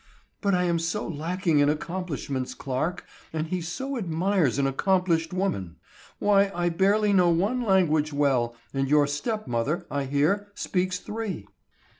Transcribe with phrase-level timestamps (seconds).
[0.41, 5.75] "But I am so lacking in accomplishments, Clarke, and he so admires an accomplished woman.
[6.17, 11.45] Why, I barely know one language well, and your stepmother, I hear, speaks three."